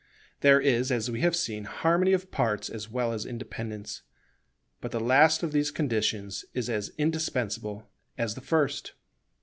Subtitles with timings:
[0.39, 4.01] There is, as we have seen, harmony of parts as well as independence,
[4.79, 8.93] but the last of these conditions is as indispensable as the first.